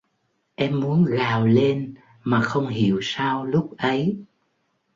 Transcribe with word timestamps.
em 0.55 0.79
muốn 0.79 1.05
gào 1.05 1.47
lên 1.47 1.93
mà 2.23 2.41
không 2.41 2.67
hiểu 2.67 2.99
sao 3.01 3.45
lúc 3.45 3.77
ấy 3.77 4.19